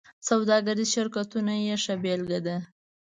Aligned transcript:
سوداګریز 0.27 0.89
شرکتونه 0.95 1.53
یې 1.65 1.75
ښه 1.83 1.95
بېلګه 2.03 2.39
ده. 2.45 2.57